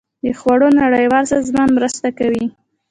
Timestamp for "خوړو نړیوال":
0.39-1.25